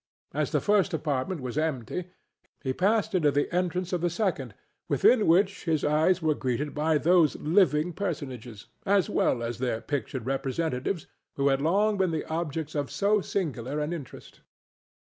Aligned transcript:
As 0.33 0.49
the 0.51 0.59
first 0.61 0.95
apartment 0.95 1.41
was 1.41 1.59
empty, 1.59 2.05
he 2.63 2.73
passed 2.73 3.11
to 3.11 3.19
the 3.19 3.53
entrance 3.55 3.93
of 3.93 4.01
the 4.01 4.09
second, 4.09 4.55
within 4.89 5.27
which 5.27 5.65
his 5.65 5.85
eyes 5.85 6.23
were 6.23 6.33
greeted 6.33 6.73
by 6.73 6.97
those 6.97 7.35
living 7.35 7.93
personages, 7.93 8.65
as 8.83 9.11
well 9.11 9.43
as 9.43 9.59
their 9.59 9.79
pictured 9.79 10.25
representatives, 10.25 11.05
who 11.35 11.49
had 11.49 11.61
long 11.61 11.99
been 11.99 12.09
the 12.09 12.25
objects 12.25 12.73
of 12.73 12.89
so 12.89 13.21
singular 13.21 13.79
an 13.79 13.93
interest. 13.93 14.41